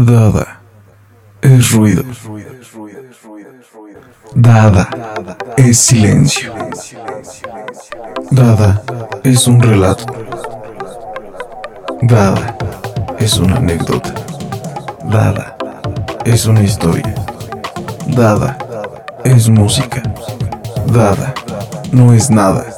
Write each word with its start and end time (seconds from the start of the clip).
Dada 0.00 0.60
es 1.42 1.72
ruido. 1.72 2.04
Dada 4.32 4.88
es 5.56 5.76
silencio. 5.76 6.54
Dada 8.30 8.80
es 9.24 9.48
un 9.48 9.60
relato. 9.60 10.04
Dada 12.02 12.56
es 13.18 13.38
una 13.38 13.56
anécdota. 13.56 14.14
Dada 15.02 15.56
es 16.24 16.46
una 16.46 16.62
historia. 16.62 17.16
Dada 18.06 18.56
es 19.24 19.48
música. 19.48 20.00
Dada 20.92 21.34
no 21.90 22.12
es 22.12 22.30
nada. 22.30 22.77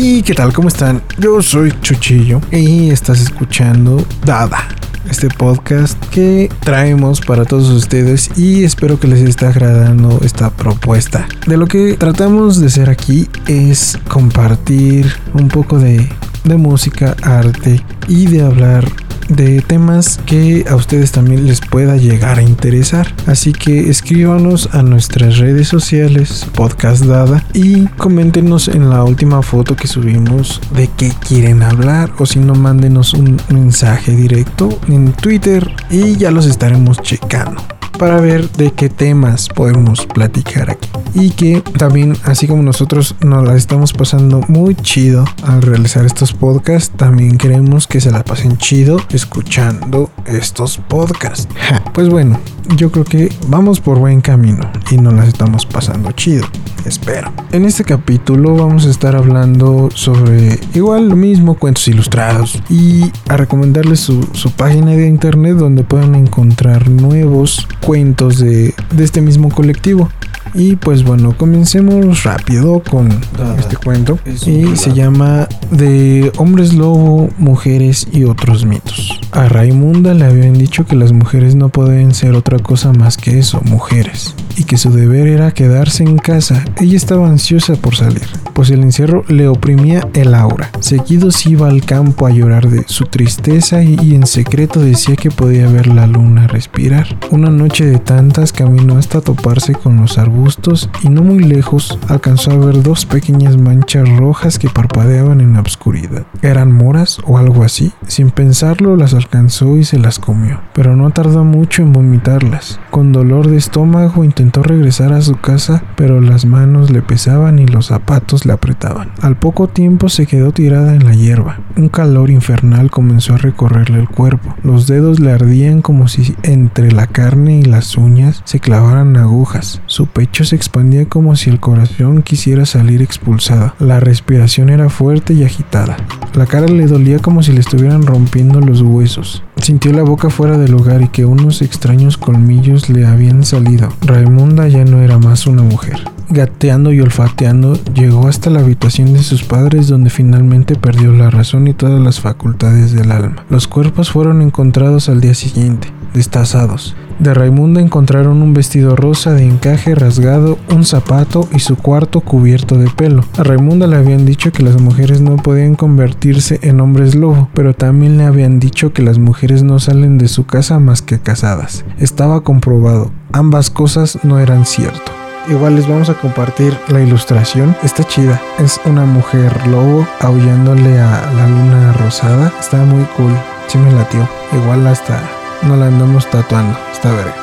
¿Y 0.00 0.22
qué 0.22 0.32
tal? 0.32 0.52
¿Cómo 0.52 0.68
están? 0.68 1.02
Yo 1.18 1.42
soy 1.42 1.72
Chuchillo 1.82 2.40
y 2.52 2.90
estás 2.90 3.20
escuchando 3.20 4.06
Dada, 4.24 4.68
este 5.10 5.26
podcast 5.28 5.98
que 6.10 6.48
traemos 6.60 7.20
para 7.20 7.44
todos 7.44 7.68
ustedes 7.70 8.30
y 8.38 8.62
espero 8.62 9.00
que 9.00 9.08
les 9.08 9.22
esté 9.22 9.46
agradando 9.46 10.20
esta 10.22 10.50
propuesta. 10.50 11.26
De 11.48 11.56
lo 11.56 11.66
que 11.66 11.94
tratamos 11.94 12.60
de 12.60 12.68
hacer 12.68 12.88
aquí 12.90 13.28
es 13.48 13.98
compartir 14.06 15.12
un 15.34 15.48
poco 15.48 15.80
de, 15.80 16.08
de 16.44 16.56
música, 16.56 17.16
arte 17.24 17.84
y 18.06 18.26
de 18.26 18.42
hablar 18.42 18.84
de 19.28 19.60
temas 19.60 20.20
que 20.26 20.64
a 20.68 20.74
ustedes 20.74 21.12
también 21.12 21.46
les 21.46 21.60
pueda 21.60 21.96
llegar 21.96 22.38
a 22.38 22.42
interesar. 22.42 23.14
Así 23.26 23.52
que 23.52 23.90
escríbanos 23.90 24.68
a 24.72 24.82
nuestras 24.82 25.38
redes 25.38 25.68
sociales, 25.68 26.46
podcast 26.54 27.04
dada, 27.04 27.44
y 27.52 27.86
coméntenos 27.96 28.68
en 28.68 28.90
la 28.90 29.04
última 29.04 29.42
foto 29.42 29.76
que 29.76 29.86
subimos 29.86 30.60
de 30.74 30.88
qué 30.96 31.12
quieren 31.26 31.62
hablar 31.62 32.12
o 32.18 32.26
si 32.26 32.38
no 32.38 32.54
mándenos 32.54 33.14
un 33.14 33.40
mensaje 33.48 34.12
directo 34.12 34.78
en 34.88 35.12
Twitter 35.12 35.70
y 35.90 36.16
ya 36.16 36.30
los 36.30 36.46
estaremos 36.46 36.98
checando 37.02 37.77
para 37.98 38.20
ver 38.20 38.48
de 38.52 38.70
qué 38.70 38.88
temas 38.88 39.48
podemos 39.48 40.06
platicar 40.06 40.70
aquí. 40.70 40.88
Y 41.14 41.30
que 41.30 41.60
también, 41.76 42.16
así 42.24 42.46
como 42.46 42.62
nosotros 42.62 43.16
nos 43.20 43.44
la 43.44 43.56
estamos 43.56 43.92
pasando 43.92 44.40
muy 44.48 44.74
chido 44.76 45.24
al 45.42 45.62
realizar 45.62 46.06
estos 46.06 46.32
podcasts, 46.32 46.96
también 46.96 47.36
queremos 47.36 47.86
que 47.86 48.00
se 48.00 48.10
la 48.10 48.22
pasen 48.24 48.56
chido 48.56 48.98
escuchando 49.10 50.10
estos 50.26 50.78
podcasts. 50.78 51.48
pues 51.92 52.08
bueno, 52.08 52.38
yo 52.76 52.90
creo 52.92 53.04
que 53.04 53.32
vamos 53.48 53.80
por 53.80 53.98
buen 53.98 54.20
camino 54.20 54.70
y 54.90 54.96
nos 54.96 55.14
las 55.14 55.28
estamos 55.28 55.66
pasando 55.66 56.12
chido. 56.12 56.46
Espero. 56.88 57.30
En 57.52 57.66
este 57.66 57.84
capítulo 57.84 58.56
vamos 58.56 58.86
a 58.86 58.90
estar 58.90 59.14
hablando 59.14 59.90
sobre 59.94 60.58
igual 60.72 61.10
lo 61.10 61.16
mismo, 61.16 61.58
cuentos 61.58 61.86
ilustrados 61.86 62.62
y 62.70 63.12
a 63.28 63.36
recomendarles 63.36 64.00
su, 64.00 64.26
su 64.32 64.50
página 64.52 64.92
de 64.92 65.06
internet 65.06 65.56
donde 65.56 65.82
pueden 65.82 66.14
encontrar 66.14 66.88
nuevos 66.88 67.68
cuentos 67.84 68.38
de, 68.38 68.74
de 68.90 69.04
este 69.04 69.20
mismo 69.20 69.50
colectivo. 69.50 70.08
Y 70.54 70.76
pues 70.76 71.04
bueno, 71.04 71.36
comencemos 71.36 72.24
rápido 72.24 72.82
con 72.82 73.10
este 73.58 73.76
cuento. 73.76 74.18
Y 74.46 74.74
se 74.76 74.94
llama 74.94 75.46
De 75.70 76.32
hombres 76.38 76.72
lobo, 76.72 77.28
mujeres 77.36 78.08
y 78.12 78.24
otros 78.24 78.64
mitos. 78.64 79.20
A 79.32 79.46
Raimunda 79.46 80.14
le 80.14 80.24
habían 80.24 80.54
dicho 80.54 80.86
que 80.86 80.96
las 80.96 81.12
mujeres 81.12 81.54
no 81.54 81.68
pueden 81.68 82.14
ser 82.14 82.34
otra 82.34 82.58
cosa 82.58 82.94
más 82.94 83.18
que 83.18 83.38
eso, 83.38 83.60
mujeres. 83.66 84.34
Y 84.58 84.64
que 84.64 84.76
su 84.76 84.90
deber 84.90 85.28
era 85.28 85.52
quedarse 85.52 86.02
en 86.02 86.18
casa. 86.18 86.64
Ella 86.80 86.96
estaba 86.96 87.28
ansiosa 87.28 87.76
por 87.76 87.94
salir, 87.94 88.26
pues 88.54 88.70
el 88.70 88.82
encierro 88.82 89.22
le 89.28 89.46
oprimía 89.46 90.08
el 90.14 90.34
aura. 90.34 90.70
Seguido 90.80 91.30
se 91.30 91.50
iba 91.50 91.68
al 91.68 91.84
campo 91.84 92.26
a 92.26 92.30
llorar 92.30 92.68
de 92.68 92.82
su 92.88 93.04
tristeza 93.04 93.84
y, 93.84 93.96
y 94.02 94.16
en 94.16 94.26
secreto 94.26 94.80
decía 94.80 95.14
que 95.14 95.30
podía 95.30 95.68
ver 95.68 95.86
la 95.86 96.08
luna 96.08 96.48
respirar. 96.48 97.06
Una 97.30 97.50
noche 97.50 97.86
de 97.86 97.98
tantas 97.98 98.52
caminó 98.52 98.98
hasta 98.98 99.20
toparse 99.20 99.74
con 99.74 100.00
los 100.00 100.18
arbustos 100.18 100.90
y 101.04 101.08
no 101.08 101.22
muy 101.22 101.38
lejos 101.44 101.96
alcanzó 102.08 102.50
a 102.50 102.56
ver 102.56 102.82
dos 102.82 103.06
pequeñas 103.06 103.56
manchas 103.56 104.08
rojas 104.16 104.58
que 104.58 104.68
parpadeaban 104.68 105.40
en 105.40 105.52
la 105.52 105.60
oscuridad. 105.60 106.26
¿Eran 106.42 106.72
moras 106.72 107.20
o 107.24 107.38
algo 107.38 107.62
así? 107.62 107.92
Sin 108.08 108.30
pensarlo 108.30 108.96
las 108.96 109.14
alcanzó 109.14 109.76
y 109.76 109.84
se 109.84 110.00
las 110.00 110.18
comió, 110.18 110.60
pero 110.74 110.96
no 110.96 111.10
tardó 111.10 111.44
mucho 111.44 111.82
en 111.82 111.92
vomitarlas. 111.92 112.80
Con 112.90 113.12
dolor 113.12 113.46
de 113.46 113.56
estómago 113.56 114.24
intentó 114.24 114.47
regresar 114.52 115.12
a 115.12 115.22
su 115.22 115.36
casa, 115.36 115.82
pero 115.96 116.20
las 116.20 116.44
manos 116.44 116.90
le 116.90 117.02
pesaban 117.02 117.58
y 117.58 117.66
los 117.66 117.86
zapatos 117.86 118.46
le 118.46 118.52
apretaban. 118.52 119.12
Al 119.20 119.36
poco 119.36 119.68
tiempo 119.68 120.08
se 120.08 120.26
quedó 120.26 120.52
tirada 120.52 120.94
en 120.94 121.04
la 121.04 121.14
hierba. 121.14 121.60
Un 121.76 121.88
calor 121.88 122.30
infernal 122.30 122.90
comenzó 122.90 123.34
a 123.34 123.38
recorrerle 123.38 124.00
el 124.00 124.08
cuerpo. 124.08 124.54
Los 124.62 124.86
dedos 124.86 125.20
le 125.20 125.32
ardían 125.32 125.82
como 125.82 126.08
si 126.08 126.34
entre 126.42 126.92
la 126.92 127.06
carne 127.06 127.58
y 127.58 127.62
las 127.62 127.96
uñas 127.96 128.42
se 128.44 128.60
clavaran 128.60 129.16
agujas. 129.16 129.82
Su 129.86 130.06
pecho 130.06 130.44
se 130.44 130.56
expandía 130.56 131.08
como 131.08 131.36
si 131.36 131.50
el 131.50 131.60
corazón 131.60 132.22
quisiera 132.22 132.66
salir 132.66 133.02
expulsada. 133.02 133.74
La 133.78 134.00
respiración 134.00 134.70
era 134.70 134.88
fuerte 134.88 135.34
y 135.34 135.44
agitada. 135.44 135.96
La 136.34 136.46
cara 136.46 136.66
le 136.66 136.86
dolía 136.86 137.18
como 137.18 137.42
si 137.42 137.52
le 137.52 137.60
estuvieran 137.60 138.06
rompiendo 138.06 138.60
los 138.60 138.82
huesos. 138.82 139.42
Sintió 139.60 139.92
la 139.92 140.02
boca 140.02 140.30
fuera 140.30 140.56
del 140.56 140.70
lugar 140.70 141.02
y 141.02 141.08
que 141.08 141.24
unos 141.24 141.62
extraños 141.62 142.16
colmillos 142.16 142.88
le 142.88 143.06
habían 143.06 143.44
salido. 143.44 143.88
Raimunda 144.02 144.68
ya 144.68 144.84
no 144.84 145.02
era 145.02 145.18
más 145.18 145.46
una 145.46 145.62
mujer. 145.62 145.98
Gateando 146.30 146.92
y 146.92 147.00
olfateando, 147.00 147.74
llegó 147.94 148.28
hasta 148.28 148.50
la 148.50 148.60
habitación 148.60 149.12
de 149.14 149.22
sus 149.22 149.44
padres 149.44 149.88
donde 149.88 150.10
finalmente 150.10 150.76
perdió 150.76 151.12
la 151.12 151.30
razón 151.30 151.68
y 151.68 151.74
todas 151.74 152.00
las 152.00 152.20
facultades 152.20 152.92
del 152.92 153.12
alma. 153.12 153.44
Los 153.48 153.66
cuerpos 153.66 154.10
fueron 154.10 154.42
encontrados 154.42 155.08
al 155.08 155.20
día 155.20 155.34
siguiente, 155.34 155.88
destazados. 156.14 156.94
De 157.18 157.34
Raimunda 157.34 157.80
encontraron 157.80 158.42
un 158.42 158.54
vestido 158.54 158.94
rosa 158.94 159.32
de 159.32 159.44
encaje 159.44 159.94
rasgado, 159.96 160.56
un 160.70 160.84
zapato 160.84 161.48
y 161.52 161.58
su 161.58 161.76
cuarto 161.76 162.20
cubierto 162.20 162.76
de 162.76 162.88
pelo. 162.90 163.24
A 163.36 163.42
Raimunda 163.42 163.88
le 163.88 163.96
habían 163.96 164.24
dicho 164.24 164.52
que 164.52 164.62
las 164.62 164.80
mujeres 164.80 165.20
no 165.20 165.36
podían 165.36 165.74
convertirse 165.74 166.60
en 166.62 166.80
hombres 166.80 167.16
lobo, 167.16 167.48
pero 167.54 167.74
también 167.74 168.18
le 168.18 168.24
habían 168.24 168.60
dicho 168.60 168.92
que 168.92 169.02
las 169.02 169.18
mujeres 169.18 169.64
no 169.64 169.80
salen 169.80 170.16
de 170.16 170.28
su 170.28 170.46
casa 170.46 170.78
más 170.78 171.02
que 171.02 171.18
casadas. 171.18 171.84
Estaba 171.98 172.42
comprobado, 172.42 173.10
ambas 173.32 173.70
cosas 173.70 174.20
no 174.22 174.38
eran 174.38 174.64
cierto. 174.64 175.12
Igual 175.48 175.76
les 175.76 175.88
vamos 175.88 176.10
a 176.10 176.14
compartir 176.14 176.76
la 176.88 177.00
ilustración. 177.00 177.74
Está 177.82 178.04
chida. 178.04 178.38
Es 178.58 178.78
una 178.84 179.06
mujer 179.06 179.66
lobo 179.66 180.06
aullándole 180.20 181.00
a 181.00 181.32
la 181.32 181.48
luna 181.48 181.92
rosada. 181.94 182.52
Está 182.60 182.84
muy 182.84 183.04
cool. 183.16 183.32
Sí 183.66 183.78
me 183.78 183.90
latió. 183.92 184.28
Igual 184.52 184.86
hasta 184.86 185.37
no 185.62 185.76
la 185.76 185.86
andamos 185.86 186.28
tatuando. 186.30 186.78
Está 186.92 187.12
verga. 187.12 187.34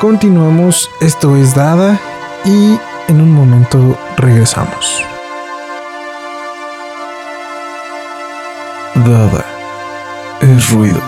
Continuamos. 0.00 0.90
Esto 1.00 1.36
es 1.36 1.54
Dada. 1.54 1.98
Y 2.44 2.78
en 3.08 3.20
un 3.20 3.32
momento 3.32 3.98
regresamos. 4.16 5.04
Dada 8.94 9.44
es 10.40 10.70
ruido. 10.70 11.00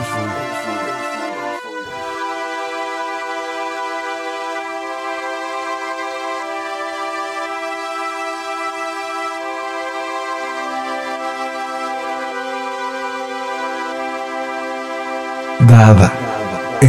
Dada 15.61 16.18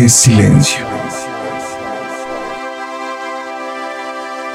es 0.09 0.15
silencio. 0.15 0.83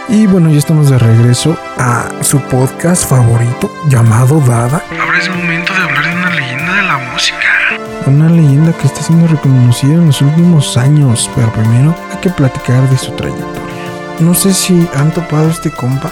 Y 0.08 0.26
bueno, 0.26 0.50
ya 0.50 0.58
estamos 0.58 0.90
de 0.90 0.98
regreso 0.98 1.56
a 1.78 2.08
su 2.22 2.40
podcast 2.40 3.08
favorito 3.08 3.70
llamado 3.88 4.40
Dada. 4.40 4.82
Ahora 5.00 5.18
es 5.18 5.28
momento 5.28 5.72
de 5.72 5.78
hablar 5.78 6.04
de 6.06 6.16
una 6.16 6.30
leyenda 6.30 6.74
de 6.74 6.82
la 6.82 6.98
música. 7.12 7.38
Una 8.06 8.28
leyenda 8.30 8.72
que 8.72 8.88
está 8.88 9.00
siendo 9.00 9.28
reconocida 9.28 9.94
en 9.94 10.06
los 10.06 10.20
últimos 10.22 10.76
años, 10.76 11.30
pero 11.36 11.52
primero 11.52 11.94
hay 12.10 12.18
que 12.18 12.30
platicar 12.30 12.90
de 12.90 12.98
su 12.98 13.12
trayectoria. 13.12 13.84
No 14.18 14.34
sé 14.34 14.52
si 14.52 14.88
han 14.96 15.12
topado 15.12 15.48
este 15.50 15.70
compa. 15.70 16.10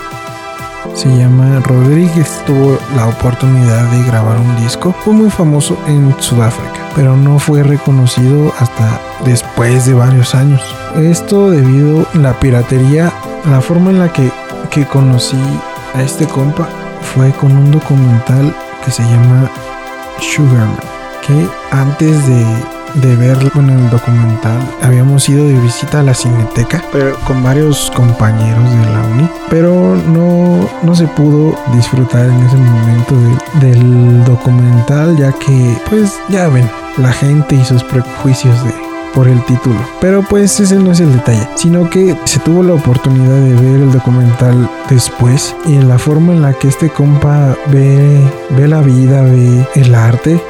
Se 0.95 1.09
llama 1.09 1.59
Rodríguez. 1.65 2.45
Tuvo 2.47 2.79
la 2.95 3.09
oportunidad 3.09 3.91
de 3.91 4.05
grabar 4.05 4.39
un 4.39 4.63
disco. 4.63 4.95
Fue 5.05 5.13
muy 5.13 5.31
famoso 5.31 5.77
en 5.89 6.15
Sudáfrica. 6.21 6.82
Pero 6.95 7.17
no 7.17 7.39
fue 7.39 7.63
reconocido 7.63 8.53
hasta 8.59 9.01
después 9.25 9.87
de 9.87 9.95
varios 9.95 10.35
años. 10.35 10.61
Esto 10.97 11.51
debido 11.51 12.07
a 12.15 12.19
la 12.19 12.39
piratería, 12.39 13.13
la 13.49 13.61
forma 13.61 13.91
en 13.91 13.99
la 13.99 14.13
que, 14.13 14.31
que 14.71 14.85
conocí 14.87 15.39
a 15.95 16.03
este 16.03 16.27
compa 16.27 16.69
fue 17.15 17.31
con 17.33 17.57
un 17.57 17.71
documental 17.71 18.55
que 18.85 18.91
se 18.91 19.03
llama 19.03 19.51
Sugarman, 20.21 20.77
que 21.27 21.49
antes 21.71 22.27
de, 22.27 22.45
de 22.95 23.17
verlo 23.17 23.51
en 23.57 23.71
el 23.71 23.91
documental 23.91 24.59
habíamos 24.83 25.29
ido 25.29 25.47
de 25.47 25.55
visita 25.61 26.01
a 26.01 26.03
la 26.03 26.15
cineteca 26.15 26.83
pero 26.93 27.17
con 27.27 27.43
varios 27.43 27.91
compañeros 27.95 28.71
de 28.71 28.77
la 28.93 29.01
uni 29.15 29.29
pero 29.49 29.97
no, 29.97 30.69
no 30.83 30.95
se 30.95 31.07
pudo 31.09 31.57
disfrutar 31.75 32.27
en 32.27 32.43
ese 32.43 32.57
momento 32.57 33.15
de- 33.61 33.67
del 33.69 34.25
documental 34.25 35.17
ya 35.17 35.33
que 35.33 35.77
pues 35.89 36.15
ya 36.29 36.49
ven 36.49 36.69
la 36.99 37.13
gente 37.13 37.55
y 37.57 37.65
sus 37.65 37.83
prejuicios 37.85 38.63
de 38.65 38.73
por 39.15 39.29
el 39.29 39.45
título. 39.45 39.77
Pero 40.01 40.23
pues 40.23 40.59
ese 40.59 40.77
no 40.77 40.91
es 40.93 41.01
el 41.01 41.13
detalle, 41.13 41.47
sino 41.55 41.91
que 41.91 42.17
se 42.25 42.39
tuvo 42.39 42.63
la 42.63 42.73
oportunidad 42.73 43.35
de 43.43 43.53
ver 43.57 43.81
el 43.83 43.93
documental 43.93 44.71
después 44.89 45.55
y 45.67 45.75
en 45.75 45.87
la 45.87 45.99
forma 45.99 46.33
en 46.33 46.41
la 46.41 46.55
que 46.55 46.69
este 46.69 46.89
compa 46.89 47.55
ve, 47.71 48.23
ve 48.57 48.69
la 48.69 48.81
vida, 48.81 49.21
ve 49.21 49.69
el 49.75 49.95
arte, 49.95 50.41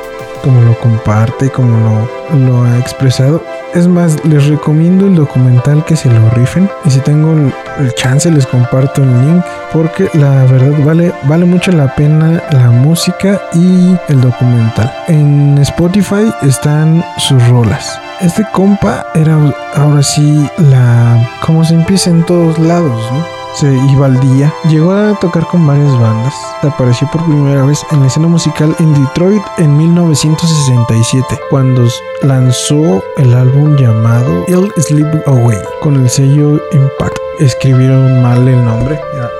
como 0.42 0.60
lo 0.62 0.78
comparte, 0.78 1.50
como 1.50 2.08
lo, 2.34 2.64
ha 2.64 2.78
expresado. 2.78 3.42
Es 3.74 3.88
más, 3.88 4.22
les 4.24 4.46
recomiendo 4.46 5.06
el 5.06 5.14
documental 5.14 5.84
que 5.84 5.96
se 5.96 6.10
lo 6.10 6.28
rifen 6.30 6.68
y 6.84 6.90
si 6.90 7.00
tengo 7.00 7.32
el, 7.32 7.54
el 7.78 7.94
chance 7.94 8.30
les 8.30 8.46
comparto 8.46 9.02
el 9.02 9.10
link 9.22 9.44
porque 9.72 10.10
la 10.12 10.44
verdad 10.44 10.84
vale, 10.84 11.12
vale 11.24 11.46
mucho 11.46 11.72
la 11.72 11.94
pena 11.94 12.42
la 12.50 12.70
música 12.70 13.40
y 13.54 13.96
el 14.08 14.20
documental. 14.20 14.92
En 15.08 15.56
Spotify 15.58 16.32
están 16.42 17.04
sus 17.16 17.46
rolas. 17.48 17.98
Este 18.20 18.46
compa 18.52 19.06
era 19.14 19.36
ahora 19.74 20.02
sí 20.02 20.48
la... 20.58 21.28
como 21.44 21.64
se 21.64 21.74
empieza 21.74 22.10
en 22.10 22.24
todos 22.24 22.58
lados, 22.58 23.10
¿no? 23.12 23.31
Se 23.54 23.72
iba 23.90 24.06
al 24.06 24.18
día. 24.20 24.52
Llegó 24.68 24.92
a 24.92 25.14
tocar 25.20 25.46
con 25.46 25.66
varias 25.66 25.92
bandas. 26.00 26.34
Apareció 26.62 27.08
por 27.10 27.24
primera 27.24 27.64
vez 27.64 27.84
en 27.90 28.00
la 28.00 28.06
escena 28.06 28.26
musical 28.26 28.74
en 28.78 28.94
Detroit 28.94 29.42
en 29.58 29.76
1967, 29.76 31.40
cuando 31.50 31.86
lanzó 32.22 33.02
el 33.18 33.34
álbum 33.34 33.76
llamado 33.76 34.44
Ill 34.48 34.72
Sleep 34.78 35.28
Away 35.28 35.58
con 35.80 35.96
el 35.96 36.08
sello 36.08 36.60
Impact. 36.72 37.16
Escribieron 37.40 38.22
mal 38.22 38.48
el 38.48 38.64
nombre. 38.64 39.00
Era. 39.14 39.30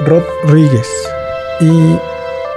Y 1.60 1.98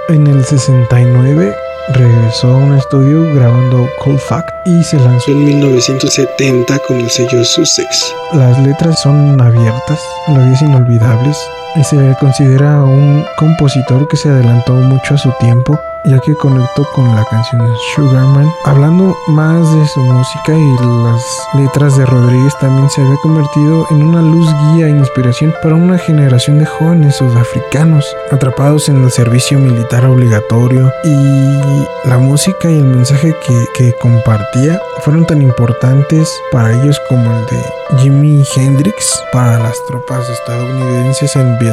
en 0.08 0.26
el 0.26 0.44
69 0.44 1.54
regresó 1.88 2.48
a 2.48 2.56
un 2.56 2.76
estudio 2.76 3.32
grabando 3.34 3.88
Cold 3.98 4.18
Fact 4.18 4.48
y 4.66 4.82
se 4.82 4.98
lanzó 4.98 5.30
en 5.30 5.44
1970 5.44 6.78
con 6.80 6.98
el 6.98 7.10
sello 7.10 7.44
Sussex. 7.44 8.14
Las 8.32 8.58
letras 8.58 9.00
son 9.00 9.40
abiertas, 9.40 10.00
melodías 10.28 10.62
inolvidables 10.62 11.38
se 11.84 12.16
considera 12.18 12.82
un 12.82 13.24
compositor 13.38 14.08
que 14.08 14.16
se 14.16 14.28
adelantó 14.28 14.72
mucho 14.72 15.14
a 15.14 15.18
su 15.18 15.30
tiempo 15.40 15.78
ya 16.06 16.20
que 16.20 16.34
conectó 16.36 16.84
con 16.92 17.14
la 17.14 17.24
canción 17.24 17.62
Sugarman. 17.94 18.52
Hablando 18.64 19.16
más 19.26 19.74
de 19.74 19.86
su 19.86 20.00
música 20.00 20.54
y 20.54 20.76
las 21.04 21.22
letras 21.54 21.96
de 21.96 22.06
Rodríguez 22.06 22.56
también 22.60 22.88
se 22.90 23.02
había 23.02 23.16
convertido 23.22 23.86
en 23.90 24.02
una 24.02 24.22
luz 24.22 24.46
guía 24.72 24.86
e 24.86 24.90
inspiración 24.90 25.52
para 25.62 25.74
una 25.74 25.98
generación 25.98 26.58
de 26.58 26.66
jóvenes 26.66 27.16
sudafricanos 27.16 28.06
atrapados 28.30 28.88
en 28.88 29.02
el 29.02 29.10
servicio 29.10 29.58
militar 29.58 30.06
obligatorio 30.06 30.92
y 31.04 32.08
la 32.08 32.18
música 32.18 32.70
y 32.70 32.78
el 32.78 32.84
mensaje 32.84 33.34
que, 33.44 33.64
que 33.74 33.92
compartía 34.00 34.80
fueron 35.00 35.26
tan 35.26 35.42
importantes 35.42 36.32
para 36.52 36.72
ellos 36.72 37.00
como 37.08 37.32
el 37.32 37.46
de 37.46 37.98
Jimi 37.98 38.44
Hendrix 38.54 39.22
para 39.32 39.58
las 39.58 39.76
tropas 39.86 40.28
estadounidenses 40.28 41.34
en 41.36 41.58
Vietnam. 41.58 41.65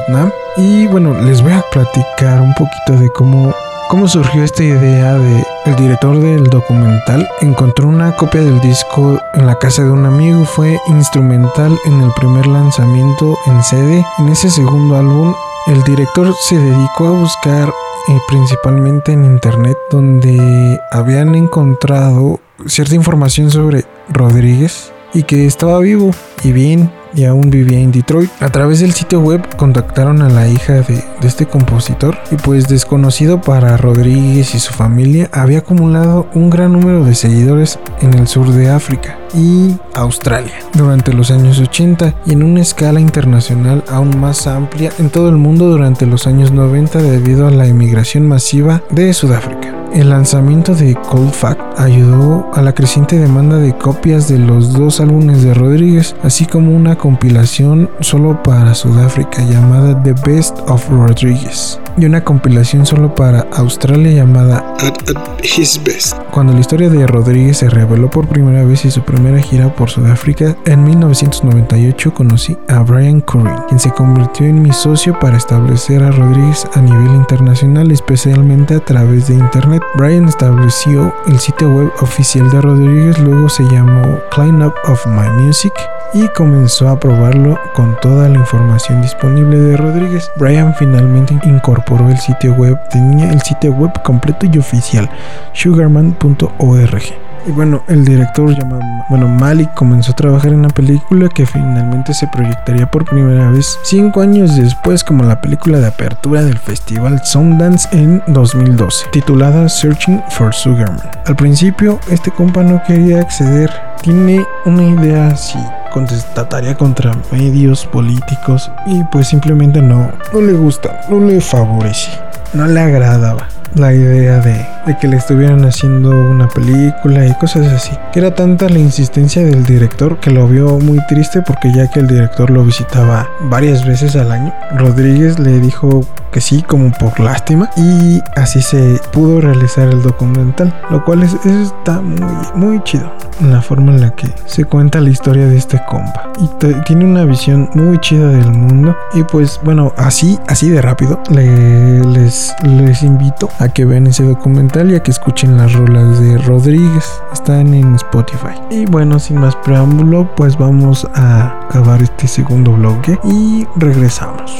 Y 0.57 0.88
bueno, 0.88 1.13
les 1.22 1.42
voy 1.42 1.54
a 1.54 1.63
platicar 1.72 2.42
un 2.42 2.54
poquito 2.54 3.00
de 3.00 3.10
cómo 3.12 3.54
¿Cómo 3.90 4.07
surgió 4.07 4.44
esta 4.44 4.63
idea 4.63 5.13
de 5.13 5.45
el 5.66 5.75
director 5.75 6.19
del 6.19 6.45
documental? 6.45 7.30
Encontró 7.42 7.88
una 7.88 8.16
copia 8.16 8.42
del 8.42 8.60
disco 8.60 9.19
en 9.36 9.45
la 9.45 9.60
casa 9.60 9.84
de 9.84 9.92
un 9.92 10.07
amigo, 10.07 10.45
fue 10.45 10.80
instrumental 10.88 11.78
en 11.86 12.01
el 12.01 12.12
primer 12.13 12.48
lanzamiento 12.48 13.38
en 13.45 13.62
CD. 13.62 14.04
En 14.18 14.30
ese 14.30 14.50
segundo 14.50 14.95
álbum, 14.95 15.36
el 15.68 15.84
director 15.84 16.34
se 16.34 16.57
dedicó 16.57 17.07
a 17.07 17.19
buscar 17.19 17.69
eh, 18.07 18.19
principalmente 18.28 19.12
en 19.12 19.25
internet 19.25 19.78
donde 19.92 20.80
habían 20.92 21.36
encontrado 21.36 22.39
cierta 22.66 22.96
información 22.96 23.51
sobre 23.51 23.86
Rodríguez 24.10 24.92
y 25.13 25.22
que 25.22 25.46
estaba 25.46 25.78
vivo 25.80 26.12
y 26.44 26.51
bien 26.51 26.92
y 27.15 27.25
aún 27.25 27.50
vivía 27.50 27.80
en 27.80 27.92
Detroit. 27.92 28.30
A 28.39 28.50
través 28.50 28.80
del 28.80 28.94
sitio 28.94 29.19
web 29.19 29.42
contactaron 29.56 30.21
a 30.21 30.30
la 30.30 30.48
hija 30.48 30.74
de, 30.74 31.04
de, 31.21 31.27
este 31.27 31.45
compositor 31.45 32.18
y 32.31 32.36
pues 32.36 32.68
desconocido 32.68 33.42
para 33.42 33.77
Rodríguez 33.77 34.56
y 34.56 34.60
su 34.60 34.74
familia 34.74 35.30
había 35.31 35.60
acumulado 35.60 36.27
un 36.33 36.50
gran 36.50 36.74
número 36.74 37.06
de 37.06 37.15
seguidores 37.15 37.80
en 38.01 38.13
el 38.13 38.27
sur 38.27 38.51
de 38.51 38.69
África 38.69 39.18
y 39.34 39.76
Australia 39.94 40.54
durante 40.74 41.14
los 41.14 41.32
años 41.32 41.60
80 41.60 42.14
y 42.26 42.34
en 42.34 42.44
una 42.44 42.62
escala 42.62 43.00
internacional 43.00 43.84
aún 43.90 44.20
más 44.20 44.48
amplia 44.48 44.92
en 45.00 45.10
todo 45.10 45.30
el 45.30 45.38
mundo 45.38 45.70
durante 45.70 46.06
los 46.06 46.28
años 46.28 46.52
90 46.52 47.02
debido 47.02 47.48
a 47.48 47.52
la 47.52 47.68
inmigración 47.68 48.28
masiva 48.28 48.82
de 48.90 49.14
Sudáfrica. 49.14 49.74
El 49.94 50.10
lanzamiento 50.10 50.74
de 50.74 50.96
Cold 50.96 51.32
Fact 51.32 51.80
ayudó 51.80 52.50
a 52.56 52.64
la 52.64 52.74
creciente 52.74 53.20
demanda 53.20 53.58
de 53.58 53.78
copias 53.78 54.28
de 54.28 54.40
los 54.40 54.74
dos 54.74 55.00
álbumes 55.00 55.44
de 55.44 55.54
Rodríguez, 55.54 56.16
así 56.24 56.48
como 56.48 56.76
una 56.76 56.98
compilación 56.98 57.92
solo 58.00 58.42
para 58.42 58.74
Sudáfrica 58.74 59.44
llamada 59.44 60.02
The 60.02 60.14
Best 60.26 60.58
of 60.68 60.90
Rodríguez 60.90 61.80
y 61.98 62.06
una 62.06 62.24
compilación 62.24 62.86
solo 62.86 63.14
para 63.14 63.46
Australia 63.54 64.12
llamada 64.12 64.58
At, 64.80 65.16
at 65.16 65.44
His 65.44 65.80
Best. 65.84 66.16
Cuando 66.32 66.54
la 66.54 66.60
historia 66.60 66.90
de 66.90 67.06
Rodríguez 67.06 67.58
se 67.58 67.70
reveló 67.70 68.10
por 68.10 68.28
primera 68.28 68.64
vez 68.64 68.86
y 68.86 68.92
su 68.92 69.02
primera 69.24 69.42
gira 69.42 69.74
por 69.74 69.90
Sudáfrica, 69.90 70.58
en 70.66 70.84
1998 70.84 72.14
conocí 72.14 72.58
a 72.68 72.80
Brian 72.80 73.22
Curry, 73.22 73.54
quien 73.70 73.80
se 73.80 73.90
convirtió 73.92 74.46
en 74.46 74.62
mi 74.62 74.74
socio 74.74 75.18
para 75.18 75.38
establecer 75.38 76.04
a 76.04 76.12
Rodríguez 76.12 76.68
a 76.74 76.81
nivel 76.81 77.16
internacional, 77.16 77.90
especialmente 77.92 78.75
a 78.75 78.81
través 78.81 79.30
de 79.30 79.36
internet. 79.36 79.81
Brian 79.96 80.28
estableció 80.28 81.16
el 81.28 81.40
sitio 81.40 81.70
web 81.70 81.92
oficial 82.02 82.52
de 82.52 82.60
Rodríguez, 82.60 83.18
luego 83.20 83.48
se 83.48 83.64
llamó 83.64 84.20
Clean 84.31 84.62
Up 84.62 84.74
of 84.90 85.06
My 85.08 85.30
Music 85.42 85.74
y 86.13 86.27
comenzó 86.36 86.89
a 86.89 87.00
probarlo 87.00 87.58
con 87.75 87.96
toda 88.01 88.27
la 88.27 88.39
información 88.39 89.01
disponible 89.01 89.58
de 89.58 89.77
Rodríguez. 89.77 90.30
Brian 90.36 90.75
finalmente 90.75 91.39
incorporó 91.46 92.10
el 92.10 92.18
sitio 92.18 92.56
web, 92.56 92.77
tenía 92.89 93.32
el 93.32 93.42
sitio 93.42 93.72
web 93.72 93.94
completo 94.03 94.48
y 94.51 94.58
oficial, 94.58 95.10
sugarman.org. 95.53 97.33
Y 97.46 97.52
bueno, 97.52 97.84
el 97.88 98.06
director 98.06 98.50
llamado 98.58 98.94
bueno, 99.10 99.28
Malik 99.28 99.74
comenzó 99.74 100.14
a 100.14 100.16
trabajar 100.16 100.54
en 100.54 100.60
una 100.60 100.70
película 100.70 101.28
que 101.28 101.46
finalmente 101.46 102.14
se 102.14 102.28
proyectaría 102.28 102.90
por 102.90 103.04
primera 103.04 103.52
vez 103.52 103.78
cinco 103.84 104.22
años 104.22 104.56
después 104.56 105.04
como 105.04 105.24
la 105.24 105.42
película 105.42 105.80
de 105.80 105.88
apertura 105.88 106.42
del 106.42 106.58
festival 106.58 107.22
Sundance 107.26 107.88
en 107.92 108.24
2012, 108.28 109.08
titulada 109.12 109.68
Searching 109.68 110.24
for 110.30 110.54
Sugarman. 110.54 111.02
Al 111.26 111.36
principio, 111.36 112.00
este 112.10 112.32
compa 112.32 112.64
no 112.64 112.82
quería 112.88 113.20
acceder, 113.20 113.70
tiene 114.02 114.46
una 114.66 114.84
idea 114.84 115.28
así 115.28 115.60
contestataria 115.92 116.76
contra 116.76 117.12
medios 117.32 117.86
políticos 117.86 118.72
y 118.86 119.04
pues 119.12 119.28
simplemente 119.28 119.82
no, 119.82 120.12
no 120.34 120.42
le 120.42 120.54
gusta, 120.54 121.02
no 121.10 121.20
le 121.20 121.42
favorece, 121.42 122.10
no 122.54 122.66
le 122.68 122.80
agradaba 122.80 123.48
la 123.75 123.94
idea 123.94 124.39
de, 124.39 124.65
de, 124.86 124.98
que 125.00 125.08
le 125.08 125.18
estuvieran 125.18 125.65
haciendo 125.65 126.10
una 126.10 126.48
película 126.48 127.25
y 127.25 127.34
cosas 127.36 127.68
así. 127.68 127.92
Que 128.12 128.20
era 128.20 128.34
tanta 128.34 128.70
la 128.70 128.80
insistencia 128.80 129.44
del 129.44 129.65
director 129.65 130.20
que 130.20 130.32
lo 130.32 130.48
vio 130.48 130.80
muy 130.80 131.00
triste 131.08 131.42
porque 131.42 131.72
ya 131.74 131.89
que 131.89 132.00
el 132.00 132.08
director 132.08 132.50
lo 132.50 132.63
visitaba 132.63 133.27
varias 133.42 133.86
veces 133.86 134.15
al 134.15 134.32
año, 134.32 134.53
Rodríguez 134.75 135.39
le 135.39 135.60
dijo 135.60 136.06
que 136.32 136.42
sí 136.42 136.63
como 136.63 136.92
por 136.92 137.20
lástima 137.20 137.70
y 137.77 138.20
así 138.36 138.62
se 138.62 139.00
pudo 139.12 139.39
realizar 139.39 139.88
el 139.89 140.01
documental, 140.01 140.74
lo 140.89 141.06
cual 141.06 141.22
es, 141.22 141.34
está 141.46 142.01
muy, 142.01 142.22
muy 142.56 142.84
chido 142.84 143.12
la 143.42 143.62
forma 143.62 143.92
en 143.94 144.01
la 144.01 144.12
que 144.12 144.27
se 144.46 144.65
cuenta 144.65 145.00
la 145.00 145.10
historia 145.10 145.46
de 145.46 145.58
este 145.58 145.82
compa 145.88 146.32
y 146.39 146.48
tiene 146.84 147.06
una 147.06 147.25
visión 147.25 147.70
muy 147.74 147.98
chida 148.00 148.30
del 148.30 148.51
mundo 148.51 148.96
y 149.13 149.24
pues 149.24 149.60
bueno 149.63 149.92
así 149.98 150.39
así 150.48 150.70
de 150.70 150.82
rápido 150.82 151.20
le, 151.30 152.03
les 152.06 152.53
les 152.63 153.03
invito 153.03 153.50
a 153.63 153.70
que 153.70 153.86
vean 153.86 154.08
ese 154.08 154.24
documental 154.24 154.91
y 154.91 154.96
a 154.96 155.03
que 155.03 155.12
escuchen 155.12 155.58
las 155.58 155.74
rolas 155.74 156.20
de 156.20 156.38
Rodríguez 156.38 157.22
están 157.32 157.74
en 157.74 157.96
Spotify 157.96 158.60
y 158.70 158.86
bueno 158.86 159.20
sin 159.20 159.39
más 159.39 159.55
preámbulo 159.55 160.29
pues 160.36 160.58
vamos 160.58 161.08
a 161.15 161.65
acabar 161.65 162.01
este 162.01 162.27
segundo 162.27 162.74
bloque 162.74 163.17
y 163.24 163.65
regresamos 163.77 164.51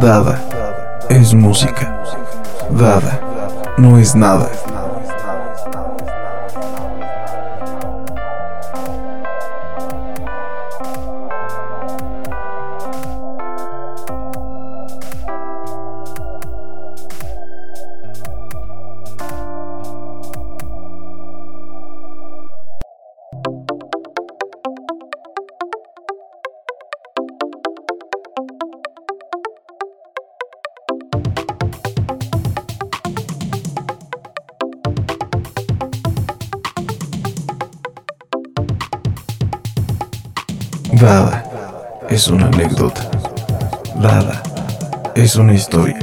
Dada 0.00 0.38
es 1.08 1.34
música. 1.34 2.02
Dada 2.70 3.20
no 3.78 3.98
es 3.98 4.14
nada. 4.14 4.48
Dada 40.92 41.44
es 42.08 42.28
una 42.28 42.46
anécdota. 42.46 43.10
Dada 44.00 44.42
es 45.14 45.36
una 45.36 45.54
historia. 45.54 45.98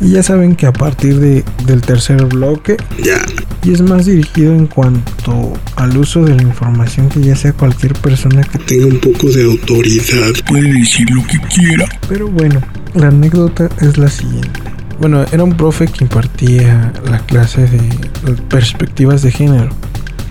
Y 0.00 0.12
ya 0.12 0.22
saben 0.22 0.56
que 0.56 0.66
a 0.66 0.72
partir 0.72 1.18
de, 1.20 1.44
del 1.66 1.82
tercer 1.82 2.24
bloque 2.24 2.76
Ya. 3.04 3.20
y 3.62 3.72
es 3.72 3.82
más 3.82 4.06
dirigido 4.06 4.54
en 4.54 4.66
cuanto 4.66 5.52
al 5.76 5.94
uso 5.96 6.22
de 6.24 6.34
la 6.34 6.42
información 6.42 7.08
que 7.10 7.20
ya 7.20 7.36
sea 7.36 7.52
cualquier 7.52 7.92
persona 7.94 8.42
que 8.42 8.58
Tenga 8.60 8.86
un 8.86 9.00
poco 9.00 9.28
de 9.30 9.44
autoridad. 9.44 10.32
Puede 10.48 10.72
decir 10.72 11.10
lo 11.10 11.22
que 11.26 11.38
quiera. 11.54 11.86
Pero 12.08 12.28
bueno, 12.28 12.60
la 12.94 13.08
anécdota 13.08 13.68
es 13.80 13.98
la 13.98 14.08
siguiente. 14.08 14.60
Bueno, 15.00 15.24
era 15.32 15.44
un 15.44 15.54
profe 15.56 15.86
que 15.86 16.04
impartía 16.04 16.92
la 17.10 17.18
clase 17.20 17.62
de 17.66 18.32
perspectivas 18.48 19.22
de 19.22 19.32
género. 19.32 19.70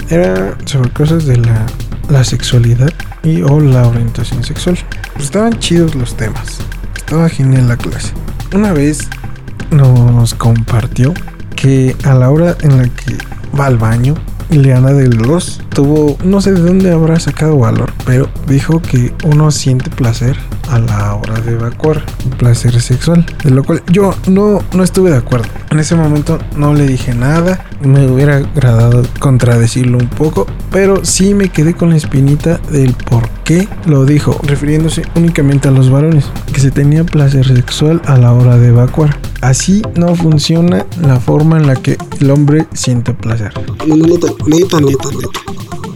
Era 0.09 0.57
sobre 0.65 0.89
cosas 0.91 1.25
de 1.25 1.37
la, 1.37 1.65
la 2.09 2.23
sexualidad 2.23 2.91
y 3.23 3.41
o 3.41 3.59
la 3.59 3.87
orientación 3.87 4.43
sexual. 4.43 4.77
Pues 5.13 5.25
estaban 5.25 5.57
chidos 5.59 5.95
los 5.95 6.15
temas. 6.15 6.59
Estaba 6.95 7.29
genial 7.29 7.67
la 7.67 7.77
clase. 7.77 8.13
Una 8.53 8.73
vez 8.73 9.07
nos 9.71 10.33
compartió 10.33 11.13
que 11.55 11.95
a 12.03 12.13
la 12.13 12.29
hora 12.29 12.57
en 12.61 12.77
la 12.77 12.83
que 12.89 13.15
va 13.57 13.67
al 13.67 13.77
baño, 13.77 14.15
Ileana 14.49 14.91
de 14.91 15.07
los 15.07 15.61
tuvo, 15.79 16.17
no 16.25 16.41
sé 16.41 16.51
de 16.51 16.59
dónde 16.59 16.91
habrá 16.91 17.21
sacado 17.21 17.57
valor, 17.57 17.93
pero 18.05 18.27
dijo 18.47 18.81
que 18.81 19.13
uno 19.23 19.49
siente 19.49 19.89
placer 19.89 20.35
a 20.69 20.77
la 20.77 21.15
hora 21.15 21.39
de 21.39 21.53
evacuar, 21.53 22.03
placer 22.37 22.81
sexual, 22.81 23.25
de 23.45 23.51
lo 23.51 23.63
cual 23.63 23.81
yo 23.89 24.13
no, 24.27 24.61
no 24.73 24.83
estuve 24.83 25.09
de 25.09 25.15
acuerdo. 25.15 25.47
En 25.71 25.79
ese 25.79 25.95
momento 25.95 26.37
no 26.57 26.73
le 26.73 26.85
dije 26.85 27.13
nada, 27.13 27.65
me 27.79 28.05
hubiera 28.07 28.35
agradado 28.35 29.03
contradecirlo 29.19 29.99
un 29.99 30.09
poco, 30.09 30.47
pero 30.69 31.05
sí 31.05 31.33
me 31.33 31.47
quedé 31.47 31.73
con 31.73 31.91
la 31.91 31.95
espinita 31.95 32.57
del 32.69 32.91
por 32.93 33.29
qué 33.45 33.69
lo 33.85 34.03
dijo, 34.03 34.37
refiriéndose 34.43 35.03
únicamente 35.15 35.69
a 35.69 35.71
los 35.71 35.89
varones, 35.89 36.25
que 36.51 36.59
se 36.59 36.71
tenía 36.71 37.05
placer 37.05 37.47
sexual 37.47 38.01
a 38.05 38.17
la 38.17 38.33
hora 38.33 38.57
de 38.57 38.67
evacuar. 38.67 39.17
Así 39.39 39.81
no 39.95 40.13
funciona 40.13 40.85
la 41.01 41.21
forma 41.21 41.57
en 41.57 41.67
la 41.67 41.77
que 41.77 41.97
el 42.19 42.31
hombre 42.31 42.67
siente 42.73 43.13
placer. 43.13 43.53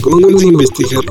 Pónganse 0.04 0.46
a 0.46 0.50
investigar. 0.50 1.04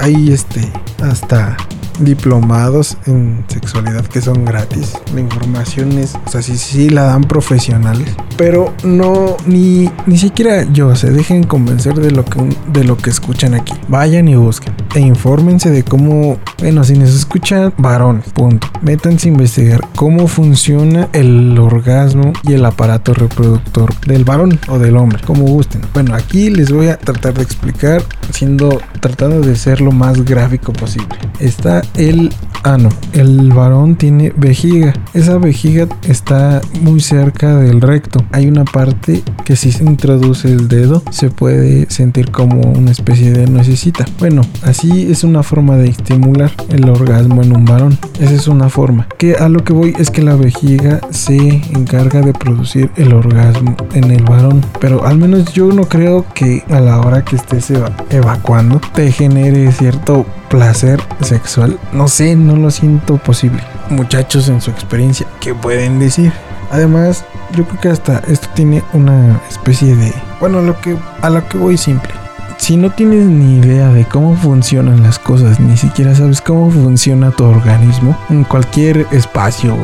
Hay 0.00 0.32
este 0.32 0.72
hasta 1.02 1.56
diplomados 2.00 2.96
en 3.06 3.44
sexualidad 3.48 4.04
que 4.06 4.20
son 4.20 4.44
gratis. 4.44 4.92
La 5.14 5.20
información 5.20 5.98
es, 5.98 6.14
o 6.26 6.30
sea, 6.30 6.42
sí, 6.42 6.56
sí 6.56 6.90
la 6.90 7.04
dan 7.04 7.22
profesionales, 7.22 8.14
pero 8.36 8.74
no 8.84 9.36
ni 9.46 9.90
ni 10.06 10.18
siquiera 10.18 10.64
yo 10.72 10.94
se 10.96 11.10
dejen 11.10 11.44
convencer 11.44 11.94
de 11.94 12.10
lo 12.10 12.24
que 12.24 12.40
de 12.72 12.84
lo 12.84 12.96
que 12.96 13.10
escuchan 13.10 13.54
aquí. 13.54 13.72
Vayan 13.88 14.28
y 14.28 14.36
busquen 14.36 14.74
e 14.94 15.00
infórmense 15.00 15.70
de 15.70 15.84
cómo, 15.84 16.38
bueno, 16.58 16.84
si 16.84 16.94
nos 16.94 17.10
escuchan 17.10 17.72
varones, 17.76 18.24
punto. 18.32 18.66
Métanse 18.82 19.28
a 19.28 19.32
investigar 19.32 19.80
cómo 19.94 20.26
funciona 20.26 21.08
el 21.12 21.58
orgasmo 21.58 22.32
y 22.42 22.54
el 22.54 22.64
aparato 22.64 23.14
reproductor 23.14 23.94
del 24.06 24.24
varón 24.24 24.58
o 24.68 24.78
del 24.78 24.96
hombre, 24.96 25.20
como 25.24 25.44
gusten. 25.44 25.82
Bueno, 25.94 26.14
aquí 26.14 26.50
les 26.50 26.72
voy 26.72 26.88
a 26.88 26.96
tratar 26.96 27.34
de 27.34 27.42
explicar 27.42 28.02
siendo 28.32 28.80
tratando 29.00 29.40
de 29.40 29.56
ser 29.56 29.80
lo 29.80 29.92
más 29.92 30.24
gráfico 30.24 30.72
posible. 30.72 31.08
Está 31.38 31.82
el 31.94 32.32
ano. 32.62 32.88
El 33.12 33.52
varón 33.52 33.96
tiene 33.96 34.32
vejiga. 34.36 34.94
Esa 35.14 35.38
vejiga 35.38 35.86
está 36.08 36.60
muy 36.80 37.00
cerca 37.00 37.56
del 37.56 37.80
recto. 37.80 38.20
Hay 38.32 38.46
una 38.46 38.64
parte 38.64 39.22
que 39.44 39.56
si 39.56 39.72
se 39.72 39.84
introduce 39.84 40.48
el 40.52 40.68
dedo 40.68 41.02
se 41.10 41.30
puede 41.30 41.88
sentir 41.90 42.30
como 42.30 42.60
una 42.72 42.90
especie 42.90 43.32
de 43.32 43.46
nuececita. 43.46 44.04
Bueno, 44.18 44.42
así 44.62 45.10
es 45.10 45.24
una 45.24 45.42
forma 45.42 45.76
de 45.76 45.88
estimular 45.88 46.50
el 46.68 46.88
orgasmo 46.88 47.42
en 47.42 47.56
un 47.56 47.64
varón. 47.64 47.98
Esa 48.20 48.34
es 48.34 48.48
una 48.48 48.68
forma. 48.68 49.06
Que 49.18 49.34
a 49.34 49.48
lo 49.48 49.64
que 49.64 49.72
voy 49.72 49.94
es 49.98 50.10
que 50.10 50.22
la 50.22 50.36
vejiga 50.36 51.00
se 51.10 51.36
encarga 51.72 52.20
de 52.20 52.32
producir 52.32 52.90
el 52.96 53.12
orgasmo 53.12 53.76
en 53.94 54.10
el 54.10 54.22
varón. 54.24 54.64
Pero 54.80 55.06
al 55.06 55.18
menos 55.18 55.52
yo 55.52 55.72
no 55.72 55.84
creo 55.84 56.24
que 56.34 56.62
a 56.70 56.80
la 56.80 57.00
hora 57.00 57.24
que 57.24 57.36
estés 57.36 57.70
eva- 57.70 57.96
evacuando 58.10 58.80
te 58.94 59.10
genere 59.12 59.70
cierto 59.72 60.24
placer 60.48 61.00
sexual. 61.20 61.78
No 61.92 62.08
sé, 62.08 62.34
no 62.34 62.49
lo 62.56 62.70
siento 62.70 63.16
posible. 63.16 63.62
Muchachos 63.88 64.48
en 64.48 64.60
su 64.60 64.70
experiencia, 64.70 65.26
¿qué 65.40 65.54
pueden 65.54 65.98
decir? 65.98 66.32
Además, 66.70 67.24
yo 67.56 67.64
creo 67.66 67.80
que 67.80 67.88
hasta 67.88 68.18
esto 68.28 68.48
tiene 68.54 68.82
una 68.92 69.40
especie 69.48 69.96
de... 69.96 70.12
Bueno, 70.38 70.62
lo 70.62 70.80
que, 70.80 70.96
a 71.20 71.30
lo 71.30 71.46
que 71.48 71.58
voy 71.58 71.76
simple. 71.76 72.12
Si 72.60 72.76
no 72.76 72.90
tienes 72.90 73.24
ni 73.24 73.56
idea 73.56 73.88
de 73.88 74.04
cómo 74.04 74.36
funcionan 74.36 75.02
las 75.02 75.18
cosas, 75.18 75.58
ni 75.58 75.76
siquiera 75.78 76.14
sabes 76.14 76.42
cómo 76.42 76.70
funciona 76.70 77.30
tu 77.30 77.44
organismo, 77.44 78.16
en 78.28 78.44
cualquier 78.44 79.06
espacio 79.12 79.74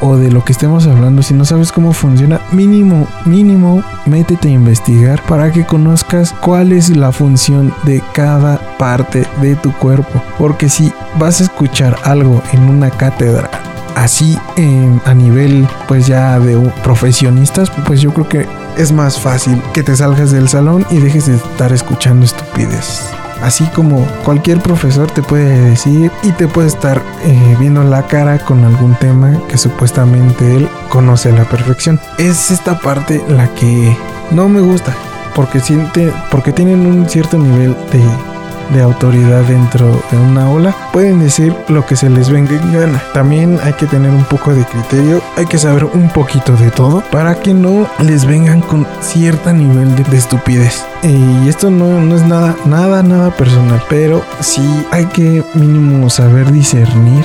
o, 0.00 0.16
de 0.16 0.30
lo 0.30 0.42
que 0.44 0.52
estemos 0.52 0.86
hablando, 0.86 1.22
si 1.24 1.34
no 1.34 1.44
sabes 1.44 1.72
cómo 1.72 1.92
funciona, 1.92 2.40
mínimo, 2.52 3.08
mínimo, 3.26 3.82
métete 4.06 4.48
a 4.48 4.52
investigar 4.52 5.20
para 5.24 5.50
que 5.50 5.66
conozcas 5.66 6.32
cuál 6.40 6.70
es 6.72 6.96
la 6.96 7.10
función 7.10 7.74
de 7.82 8.00
cada 8.12 8.58
parte 8.78 9.26
de 9.42 9.56
tu 9.56 9.72
cuerpo. 9.72 10.22
Porque 10.38 10.68
si 10.68 10.92
vas 11.18 11.40
a 11.40 11.44
escuchar 11.44 11.96
algo 12.04 12.40
en 12.52 12.62
una 12.62 12.90
cátedra 12.90 13.50
así 13.96 14.38
en- 14.56 15.00
a 15.04 15.14
nivel 15.14 15.66
pues 15.88 16.06
ya 16.06 16.38
de 16.40 16.56
profesionistas, 16.82 17.70
pues 17.86 18.00
yo 18.00 18.12
creo 18.14 18.28
que 18.28 18.46
es 18.76 18.92
más 18.92 19.20
fácil 19.20 19.60
que 19.72 19.82
te 19.82 19.96
salgas 19.96 20.30
del 20.30 20.48
salón 20.48 20.86
y 20.90 20.98
dejes 20.98 21.26
de 21.26 21.36
estar 21.36 21.72
escuchando 21.72 22.24
estupidez. 22.24 23.10
Así 23.42 23.64
como 23.74 24.06
cualquier 24.24 24.60
profesor 24.60 25.10
te 25.10 25.22
puede 25.22 25.70
decir 25.70 26.10
y 26.22 26.30
te 26.32 26.48
puede 26.48 26.68
estar 26.68 27.02
eh, 27.24 27.56
viendo 27.58 27.84
la 27.84 28.06
cara 28.06 28.38
con 28.38 28.64
algún 28.64 28.94
tema 28.94 29.38
que 29.48 29.58
supuestamente 29.58 30.56
él 30.56 30.68
conoce 30.88 31.28
a 31.28 31.32
la 31.32 31.44
perfección. 31.44 32.00
Es 32.18 32.50
esta 32.50 32.78
parte 32.78 33.22
la 33.28 33.52
que 33.54 33.96
no 34.30 34.48
me 34.48 34.60
gusta 34.60 34.94
porque 35.34 35.60
siente 35.60 36.12
porque 36.30 36.52
tienen 36.52 36.86
un 36.86 37.08
cierto 37.08 37.36
nivel 37.36 37.76
de 37.92 38.33
de 38.70 38.82
autoridad 38.82 39.42
dentro 39.42 40.00
de 40.10 40.16
una 40.16 40.50
ola, 40.50 40.74
pueden 40.92 41.20
decir 41.20 41.54
lo 41.68 41.84
que 41.86 41.96
se 41.96 42.08
les 42.08 42.30
venga 42.30 42.52
en 42.52 42.72
gana. 42.72 43.02
También 43.12 43.58
hay 43.62 43.72
que 43.74 43.86
tener 43.86 44.10
un 44.10 44.24
poco 44.24 44.54
de 44.54 44.64
criterio, 44.64 45.22
hay 45.36 45.46
que 45.46 45.58
saber 45.58 45.84
un 45.84 46.08
poquito 46.10 46.56
de 46.56 46.70
todo 46.70 47.02
para 47.10 47.34
que 47.36 47.54
no 47.54 47.86
les 48.00 48.24
vengan 48.24 48.60
con 48.60 48.86
cierto 49.00 49.52
nivel 49.52 49.94
de, 49.96 50.04
de 50.04 50.16
estupidez. 50.16 50.84
Y 51.02 51.48
esto 51.48 51.70
no, 51.70 52.00
no 52.00 52.16
es 52.16 52.22
nada, 52.22 52.56
nada, 52.64 53.02
nada 53.02 53.30
personal, 53.30 53.82
pero 53.88 54.22
sí 54.40 54.84
hay 54.90 55.06
que 55.06 55.42
mínimo 55.54 56.08
saber 56.10 56.50
discernir 56.50 57.24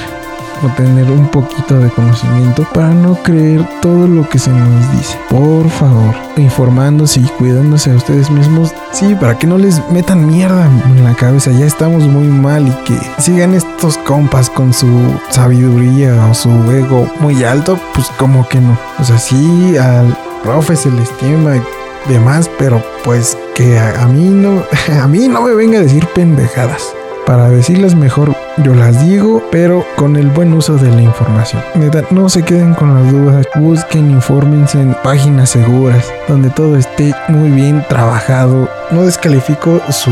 o 0.63 0.67
tener 0.69 1.09
un 1.11 1.27
poquito 1.27 1.79
de 1.79 1.89
conocimiento 1.89 2.67
para 2.73 2.89
no 2.89 3.15
creer 3.23 3.65
todo 3.81 4.07
lo 4.07 4.27
que 4.27 4.39
se 4.39 4.51
nos 4.51 4.91
dice. 4.91 5.17
Por 5.29 5.69
favor, 5.69 6.15
informándose 6.37 7.21
y 7.21 7.27
cuidándose 7.37 7.91
a 7.91 7.95
ustedes 7.95 8.29
mismos. 8.29 8.73
Sí, 8.91 9.15
para 9.15 9.37
que 9.37 9.47
no 9.47 9.57
les 9.57 9.81
metan 9.89 10.25
mierda 10.27 10.65
en 10.85 11.03
la 11.03 11.13
cabeza. 11.15 11.51
Ya 11.51 11.65
estamos 11.65 12.03
muy 12.03 12.27
mal 12.27 12.67
y 12.67 12.71
que 12.85 12.97
sigan 13.21 13.53
estos 13.53 13.97
compas 13.99 14.49
con 14.49 14.73
su 14.73 14.87
sabiduría 15.29 16.25
o 16.29 16.33
su 16.33 16.49
ego 16.71 17.07
muy 17.19 17.43
alto, 17.43 17.79
pues 17.93 18.07
como 18.17 18.47
que 18.47 18.59
no. 18.59 18.77
O 18.99 19.03
sea, 19.03 19.17
sí, 19.17 19.77
al 19.77 20.17
profe 20.43 20.75
se 20.75 20.91
le 20.91 21.03
estima 21.03 21.57
y 21.57 21.61
demás, 22.09 22.49
pero 22.57 22.83
pues 23.03 23.37
que 23.55 23.77
a, 23.77 24.03
a 24.03 24.07
mí 24.07 24.29
no, 24.29 24.63
a 25.01 25.07
mí 25.07 25.27
no 25.27 25.41
me 25.41 25.53
venga 25.53 25.79
a 25.79 25.81
decir 25.81 26.05
pendejadas. 26.07 26.93
Para 27.29 27.47
decirles 27.47 27.93
mejor, 27.93 28.35
yo 28.57 28.73
las 28.73 29.05
digo, 29.05 29.43
pero 29.51 29.85
con 29.97 30.15
el 30.15 30.29
buen 30.31 30.51
uso 30.51 30.77
de 30.77 30.89
la 30.89 31.03
información. 31.03 31.61
No 32.09 32.27
se 32.27 32.41
queden 32.41 32.73
con 32.73 32.95
las 32.95 33.11
dudas, 33.11 33.45
busquen, 33.53 34.09
infórmense 34.09 34.81
en 34.81 34.95
páginas 35.03 35.51
seguras, 35.51 36.11
donde 36.27 36.49
todo 36.49 36.75
esté 36.75 37.13
muy 37.27 37.51
bien 37.51 37.85
trabajado. 37.87 38.67
No 38.89 39.03
descalifico 39.03 39.79
su, 39.91 40.11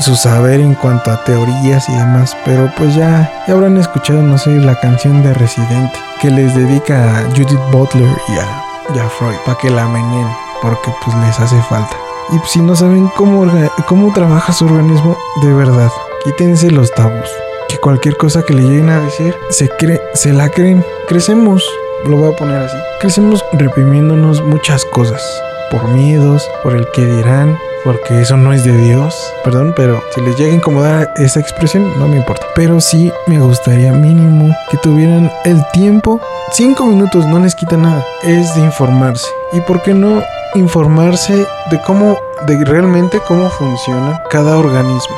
su 0.00 0.16
saber 0.16 0.58
en 0.58 0.74
cuanto 0.74 1.12
a 1.12 1.22
teorías 1.22 1.88
y 1.88 1.92
demás, 1.92 2.36
pero 2.44 2.68
pues 2.76 2.96
ya, 2.96 3.32
ya 3.46 3.54
habrán 3.54 3.76
escuchado, 3.76 4.20
no 4.20 4.36
sé, 4.36 4.50
la 4.50 4.74
canción 4.80 5.22
de 5.22 5.32
Residente, 5.34 5.96
que 6.20 6.32
les 6.32 6.52
dedica 6.56 7.20
a 7.20 7.22
Judith 7.30 7.60
Butler 7.70 8.10
y 8.26 8.32
a, 8.32 8.96
y 8.96 8.98
a 8.98 9.08
Freud, 9.08 9.36
para 9.46 9.56
que 9.56 9.70
la 9.70 9.86
meneen, 9.86 10.26
porque 10.60 10.90
pues 11.04 11.16
les 11.18 11.38
hace 11.38 11.62
falta. 11.68 11.96
Y 12.32 12.38
pues, 12.38 12.50
si 12.50 12.60
no 12.60 12.74
saben 12.74 13.08
cómo, 13.16 13.48
cómo 13.86 14.12
trabaja 14.12 14.52
su 14.52 14.64
organismo, 14.64 15.16
de 15.42 15.52
verdad, 15.52 15.90
quítense 16.24 16.70
los 16.70 16.90
tabús. 16.92 17.28
Que 17.68 17.78
cualquier 17.78 18.16
cosa 18.16 18.42
que 18.42 18.54
le 18.54 18.62
lleguen 18.62 18.90
a 18.90 19.00
decir, 19.00 19.34
se, 19.50 19.68
cree, 19.68 20.00
se 20.14 20.32
la 20.32 20.48
creen. 20.48 20.84
Crecemos, 21.08 21.64
lo 22.06 22.16
voy 22.16 22.32
a 22.32 22.36
poner 22.36 22.56
así. 22.56 22.76
Crecemos 23.00 23.44
reprimiéndonos 23.52 24.42
muchas 24.42 24.84
cosas. 24.84 25.22
Por 25.70 25.86
miedos, 25.88 26.48
por 26.62 26.74
el 26.74 26.90
que 26.90 27.04
dirán, 27.04 27.56
porque 27.84 28.20
eso 28.20 28.36
no 28.36 28.52
es 28.52 28.64
de 28.64 28.76
Dios. 28.76 29.32
Perdón, 29.44 29.72
pero 29.76 30.02
si 30.14 30.20
les 30.20 30.36
llega 30.36 30.52
a 30.52 30.56
incomodar 30.56 31.14
esa 31.16 31.40
expresión, 31.40 31.92
no 31.98 32.08
me 32.08 32.16
importa. 32.16 32.46
Pero 32.54 32.80
sí 32.80 33.12
me 33.26 33.38
gustaría 33.38 33.92
mínimo 33.92 34.54
que 34.70 34.76
tuvieran 34.78 35.30
el 35.44 35.64
tiempo. 35.72 36.20
Cinco 36.52 36.86
minutos 36.86 37.26
no 37.26 37.38
les 37.38 37.54
quita 37.54 37.76
nada. 37.76 38.04
Es 38.22 38.54
de 38.56 38.62
informarse. 38.62 39.28
¿Y 39.52 39.60
por 39.60 39.82
qué 39.82 39.94
no 39.94 40.22
informarse 40.54 41.46
de 41.70 41.80
cómo, 41.82 42.18
de 42.46 42.64
realmente 42.64 43.20
cómo 43.26 43.48
funciona 43.50 44.22
cada 44.30 44.58
organismo, 44.58 45.16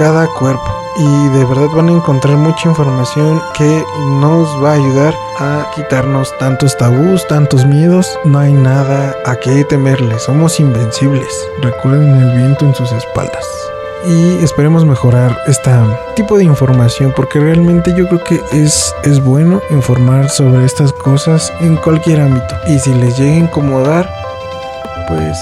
cada 0.00 0.26
cuerpo? 0.28 0.80
y 0.96 1.28
de 1.28 1.44
verdad 1.44 1.68
van 1.74 1.88
a 1.88 1.92
encontrar 1.92 2.36
mucha 2.36 2.68
información 2.68 3.40
que 3.54 3.84
nos 4.20 4.48
va 4.62 4.72
a 4.72 4.74
ayudar 4.74 5.14
a 5.38 5.70
quitarnos 5.74 6.36
tantos 6.38 6.76
tabús, 6.76 7.26
tantos 7.28 7.64
miedos. 7.64 8.18
No 8.24 8.38
hay 8.38 8.52
nada 8.52 9.14
a 9.24 9.36
qué 9.36 9.64
temerle, 9.64 10.18
somos 10.18 10.58
invencibles. 10.60 11.28
Recuerden 11.62 12.14
el 12.16 12.36
viento 12.36 12.66
en 12.66 12.74
sus 12.74 12.90
espaldas 12.92 13.46
y 14.06 14.42
esperemos 14.42 14.84
mejorar 14.84 15.38
este 15.46 15.70
tipo 16.16 16.38
de 16.38 16.44
información 16.44 17.12
porque 17.14 17.38
realmente 17.38 17.94
yo 17.94 18.08
creo 18.08 18.24
que 18.24 18.40
es, 18.52 18.94
es 19.04 19.22
bueno 19.22 19.60
informar 19.70 20.30
sobre 20.30 20.64
estas 20.64 20.92
cosas 20.92 21.52
en 21.60 21.76
cualquier 21.76 22.22
ámbito 22.22 22.54
y 22.66 22.78
si 22.78 22.94
les 22.94 23.18
llega 23.18 23.34
a 23.34 23.38
incomodar 23.40 24.10
pues 25.06 25.38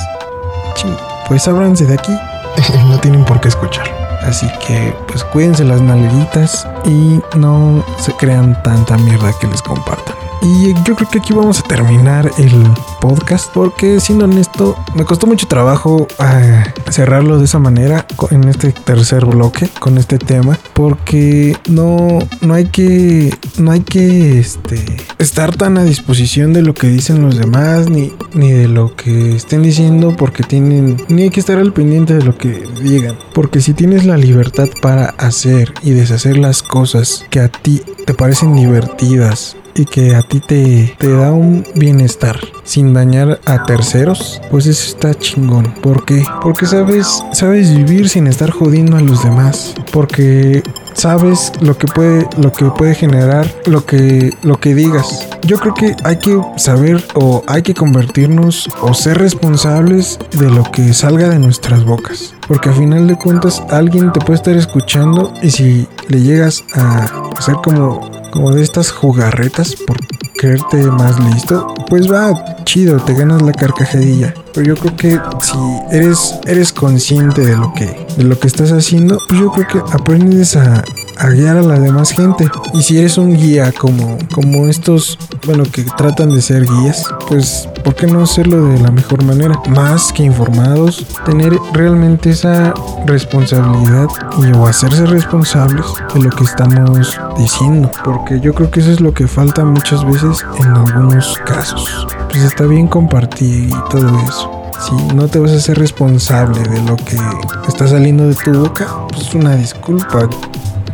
pues 1.29 1.47
ábranse 1.47 1.87
de 1.87 1.95
aquí 1.95 2.13
no 2.89 2.99
tienen 2.99 3.25
por 3.25 3.41
qué 3.41 3.47
escuchar 3.47 4.08
así 4.23 4.47
que 4.67 4.95
pues 5.07 5.25
cuídense 5.25 5.65
las 5.65 5.81
nalguitas 5.81 6.67
y 6.85 7.21
no 7.37 7.85
se 7.99 8.13
crean 8.13 8.61
tanta 8.63 8.97
mierda 8.99 9.33
que 9.41 9.47
les 9.47 9.63
compartan 9.63 10.28
y 10.43 10.75
yo 10.85 10.95
creo 10.95 11.09
que 11.11 11.19
aquí 11.19 11.33
vamos 11.33 11.61
a 11.61 11.63
terminar 11.63 12.31
el 12.39 12.65
podcast 13.01 13.51
porque 13.53 14.01
siendo 14.01 14.25
honesto 14.25 14.77
me 14.95 15.05
costó 15.05 15.27
mucho 15.27 15.47
trabajo 15.47 16.07
eh, 16.21 16.65
cerrarlo 16.91 17.39
de 17.39 17.45
esa 17.45 17.59
manera 17.59 18.07
en 18.31 18.45
este 18.45 18.73
tercer 18.73 19.25
bloque 19.25 19.69
con 19.81 19.99
este 19.99 20.19
tema 20.19 20.59
porque 20.75 21.57
no 21.69 22.19
no 22.41 22.55
hay 22.55 22.67
que 22.67 23.35
no 23.59 23.73
hay 23.73 23.81
que 23.81 24.39
este 24.39 24.85
estar 25.19 25.57
tan 25.57 25.79
a 25.79 25.85
disposición 25.85 26.53
de 26.53 26.63
lo 26.63 26.75
que 26.75 26.89
dicen 26.89 27.23
los 27.23 27.37
demás 27.37 27.89
ni 27.89 28.13
ni 28.35 28.53
de 28.53 28.69
lo 28.69 28.95
que 28.95 29.37
estén 29.37 29.63
diciendo 29.63 30.15
porque 30.17 30.43
tienen 30.43 30.97
ni 31.09 31.23
hay 31.23 31.31
que 31.31 31.41
estar 31.41 31.59
al 31.59 31.73
pendiente 31.73 32.15
de 32.15 32.25
lo 32.25 32.37
que 32.37 32.63
digan. 32.83 33.17
Porque 33.35 33.61
si 33.61 33.73
tienes 33.75 34.05
la 34.05 34.17
libertad 34.17 34.69
para 34.83 35.11
hacer 35.19 35.73
y 35.83 35.91
deshacer 35.91 36.39
las 36.39 36.63
cosas 36.63 37.25
que 37.31 37.41
a 37.41 37.49
ti 37.49 37.83
te 38.07 38.15
parecen 38.15 38.55
divertidas 38.55 39.57
y 39.75 39.85
que 39.85 40.15
a 40.15 40.23
ti 40.23 40.41
te, 40.41 40.95
te 40.99 41.13
da 41.13 41.33
un 41.33 41.65
bienestar 41.75 42.39
sin 42.65 42.93
dañar 42.93 43.41
a 43.47 43.65
terceros, 43.65 44.41
pues 44.51 44.67
eso 44.67 44.91
está 44.91 45.15
chingón. 45.15 45.75
¿Por 45.83 46.05
qué? 46.05 46.25
Porque 46.43 46.67
sabes, 46.67 47.25
sabes 47.33 47.75
vivir 47.75 48.09
sin 48.09 48.27
estar 48.27 48.51
jodiendo 48.51 48.97
a 48.97 49.01
los 49.01 49.23
demás. 49.23 49.75
Porque 49.93 50.63
sabes 50.99 51.53
lo 51.61 51.79
que 51.79 51.87
puede 51.87 52.27
lo 52.39 52.53
que 52.53 52.65
puede 52.67 52.95
generar 52.95 53.47
lo 53.67 53.87
que 53.87 54.33
lo 54.43 54.59
que 54.59 54.75
digas. 54.75 55.29
Yo 55.43 55.57
creo 55.59 55.73
que 55.73 55.95
hay 56.05 56.17
que 56.17 56.41
saber 56.57 57.03
o 57.15 57.45
hay 57.47 57.63
que 57.63 57.73
convertirnos 57.73 58.69
o 58.83 58.93
ser 58.95 59.19
responsables 59.19 60.19
de 60.33 60.51
lo 60.51 60.65
que 60.65 60.93
salga 60.93 61.29
de 61.29 61.39
nuestras 61.39 61.85
bocas, 61.85 62.35
porque 62.49 62.71
a 62.71 62.73
final 62.73 63.07
de 63.07 63.17
cuentas 63.17 63.63
alguien 63.71 64.13
te 64.13 64.21
puede 64.21 64.35
estar 64.35 64.57
escuchando 64.57 65.33
y 65.41 65.51
si 65.51 65.87
le 66.09 66.21
llegas 66.21 66.65
a 66.75 67.05
hacer 67.39 67.55
como 67.63 68.18
como 68.39 68.53
de 68.53 68.63
estas 68.63 68.93
jugarretas 68.93 69.75
por 69.75 69.97
creerte 70.37 70.77
más 70.93 71.19
listo, 71.19 71.75
pues 71.89 72.09
va 72.09 72.63
chido, 72.63 72.99
te 72.99 73.13
ganas 73.13 73.43
la 73.43 73.51
carcajadilla. 73.51 74.33
Pero 74.55 74.65
yo 74.65 74.77
creo 74.77 74.95
que 74.95 75.21
si 75.41 75.59
eres 75.91 76.39
eres 76.47 76.73
consciente 76.73 77.45
de 77.45 77.57
lo 77.57 77.75
que 77.75 78.07
de 78.17 78.23
lo 78.23 78.39
que 78.39 78.47
estás 78.47 78.71
haciendo, 78.71 79.19
pues 79.29 79.41
yo 79.41 79.51
creo 79.51 79.67
que 79.67 79.93
aprendes 79.93 80.55
a, 80.55 80.85
a 81.19 81.29
guiar 81.31 81.57
a 81.57 81.63
la 81.63 81.79
demás 81.79 82.11
gente. 82.11 82.49
Y 82.75 82.83
si 82.83 82.99
eres 82.99 83.19
un 83.19 83.37
guía 83.37 83.73
como, 83.73 84.19
como 84.33 84.67
estos, 84.67 85.19
bueno, 85.47 85.65
que 85.65 85.85
tratan 85.97 86.33
de 86.33 86.43
ser 86.43 86.65
guías, 86.65 87.05
pues 87.27 87.69
¿por 87.85 87.95
qué 87.95 88.07
no 88.07 88.23
hacerlo 88.23 88.67
de 88.67 88.79
la 88.81 88.91
mejor 88.91 89.25
manera? 89.25 89.61
Más 89.69 90.13
que 90.13 90.23
informados, 90.23 91.07
tener 91.25 91.57
realmente 91.73 92.31
esa 92.31 92.73
responsabilidad 93.07 94.09
y 94.39 94.53
o 94.53 94.67
hacerse 94.67 95.07
responsables 95.07 95.87
de 96.15 96.21
lo 96.21 96.31
que 96.31 96.45
estamos 96.45 97.19
diciendo. 97.37 97.91
Porque 98.05 98.41
yo 98.41 98.55
creo 98.55 98.71
que 98.71 98.81
eso 98.81 98.91
es 98.91 99.01
lo 99.01 99.13
que 99.13 99.27
falta 99.27 99.65
muchas 99.65 100.05
veces 100.05 100.45
en 100.59 100.69
algunos 100.69 101.39
casos. 101.45 102.07
Pues 102.31 102.45
está 102.45 102.65
bien 102.65 102.87
compartir 102.87 103.69
y 103.69 103.91
todo 103.91 104.09
eso. 104.29 104.59
Si 104.81 105.15
no 105.15 105.27
te 105.27 105.41
vas 105.41 105.51
a 105.51 105.61
ser 105.61 105.79
responsable 105.79 106.61
de 106.63 106.81
lo 106.83 106.95
que 106.97 107.19
está 107.67 107.89
saliendo 107.89 108.29
de 108.29 108.35
tu 108.37 108.53
boca, 108.53 108.87
pues 109.13 109.35
una 109.35 109.57
disculpa 109.57 110.29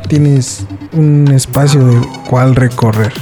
tienes 0.09 0.67
un 0.93 1.29
espacio 1.33 1.85
de 1.87 2.01
cual 2.29 2.55
recorrer. 2.55 3.13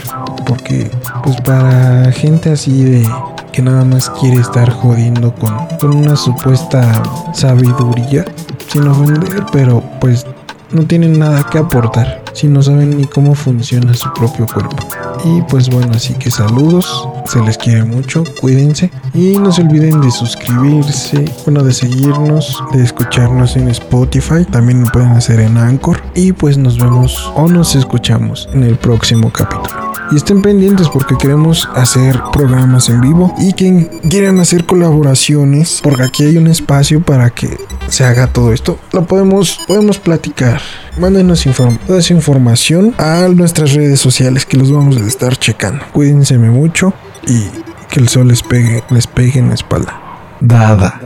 Porque 0.46 0.90
pues 1.22 1.40
para 1.42 2.10
gente 2.12 2.50
así 2.50 2.84
de 2.84 3.08
que 3.52 3.62
nada 3.62 3.84
más 3.84 4.10
quiere 4.10 4.40
estar 4.40 4.70
jodiendo 4.70 5.34
con, 5.34 5.54
con 5.78 5.94
una 5.94 6.16
supuesta 6.16 7.02
sabiduría, 7.34 8.24
sin 8.68 8.88
ofender, 8.88 9.44
pero 9.52 9.82
pues 10.00 10.26
no 10.70 10.84
tienen 10.84 11.18
nada 11.18 11.48
que 11.50 11.58
aportar 11.58 12.22
si 12.32 12.48
no 12.48 12.62
saben 12.62 12.96
ni 12.96 13.04
cómo 13.04 13.34
funciona 13.34 13.94
su 13.94 14.12
propio 14.14 14.46
cuerpo. 14.46 14.76
Y 15.24 15.42
pues 15.42 15.68
bueno, 15.68 15.92
así 15.94 16.14
que 16.14 16.30
saludos, 16.30 17.08
se 17.26 17.40
les 17.40 17.58
quiere 17.58 17.84
mucho, 17.84 18.24
cuídense 18.40 18.90
y 19.14 19.36
no 19.38 19.52
se 19.52 19.62
olviden 19.62 20.00
de 20.00 20.10
suscribirse, 20.10 21.24
bueno, 21.44 21.62
de 21.62 21.72
seguirnos, 21.72 22.62
de 22.72 22.82
escucharnos 22.82 23.56
en 23.56 23.68
Spotify, 23.68 24.44
también 24.50 24.82
lo 24.82 24.90
pueden 24.90 25.10
hacer 25.10 25.40
en 25.40 25.56
Anchor 25.56 26.00
y 26.14 26.32
pues 26.32 26.58
nos 26.58 26.78
vemos 26.78 27.32
o 27.34 27.48
nos 27.48 27.74
escuchamos 27.74 28.48
en 28.52 28.64
el 28.64 28.76
próximo 28.76 29.30
capítulo. 29.30 29.92
Y 30.10 30.16
estén 30.16 30.42
pendientes 30.42 30.88
porque 30.90 31.16
queremos 31.16 31.68
hacer 31.74 32.20
programas 32.32 32.90
en 32.90 33.00
vivo 33.00 33.34
y 33.38 33.54
quien 33.54 33.84
quieran 34.10 34.40
hacer 34.40 34.66
colaboraciones, 34.66 35.80
porque 35.82 36.02
aquí 36.02 36.24
hay 36.24 36.36
un 36.36 36.48
espacio 36.48 37.00
para 37.02 37.30
que 37.30 37.56
se 37.88 38.04
haga 38.04 38.26
todo 38.26 38.52
esto, 38.52 38.78
lo 38.92 39.06
podemos, 39.06 39.60
podemos 39.66 39.98
platicar. 39.98 40.60
Mándenos 40.98 41.46
inform 41.46 41.78
toda 41.86 42.00
esa 42.00 42.12
información 42.12 42.94
a 42.98 43.26
nuestras 43.28 43.72
redes 43.72 44.00
sociales 44.00 44.44
que 44.44 44.58
los 44.58 44.70
vamos 44.70 44.98
a 44.98 45.06
estar 45.06 45.36
checando. 45.36 45.82
Cuídense 45.92 46.36
mucho 46.36 46.92
y 47.26 47.50
que 47.88 48.00
el 48.00 48.08
sol 48.08 48.28
les 48.28 48.42
pegue, 48.42 48.82
les 48.90 49.06
pegue 49.06 49.38
en 49.38 49.48
la 49.48 49.54
espalda. 49.54 50.00
Dada 50.40 51.00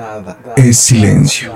es 0.57 0.79
silencio. 0.79 1.53